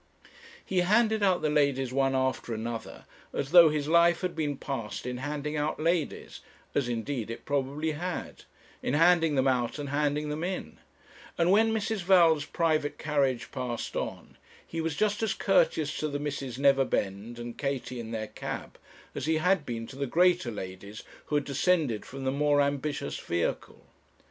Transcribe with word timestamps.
He 0.65 0.79
handed 0.79 1.21
out 1.21 1.43
the 1.43 1.49
ladies 1.51 1.93
one 1.93 2.15
after 2.15 2.55
another, 2.55 3.05
as 3.33 3.51
though 3.51 3.69
his 3.69 3.87
life 3.87 4.21
had 4.21 4.35
been 4.35 4.57
passed 4.57 5.05
in 5.05 5.17
handing 5.17 5.55
out 5.55 5.79
ladies, 5.79 6.39
as, 6.73 6.89
indeed, 6.89 7.29
it 7.29 7.45
probably 7.45 7.91
had 7.91 8.45
in 8.81 8.95
handing 8.95 9.35
them 9.35 9.47
out 9.47 9.77
and 9.77 9.89
handing 9.89 10.29
them 10.29 10.43
in; 10.43 10.79
and 11.37 11.51
when 11.51 11.71
Mrs. 11.71 11.97
Val's 12.01 12.45
'private' 12.45 12.97
carriage 12.97 13.51
passed 13.51 13.95
on, 13.95 14.37
he 14.65 14.81
was 14.81 14.95
just 14.95 15.21
as 15.21 15.35
courteous 15.35 15.95
to 15.97 16.07
the 16.07 16.17
Misses 16.17 16.57
Neverbend 16.57 17.37
and 17.37 17.55
Katie 17.55 17.99
in 17.99 18.09
their 18.09 18.25
cab, 18.25 18.79
as 19.13 19.27
he 19.27 19.37
had 19.37 19.67
been 19.67 19.85
to 19.85 19.95
the 19.95 20.07
greater 20.07 20.49
ladies 20.49 21.03
who 21.25 21.35
had 21.35 21.45
descended 21.45 22.07
from 22.07 22.23
the 22.23 22.31
more 22.31 22.59
ambitious 22.59 23.19
vehicle. 23.19 23.85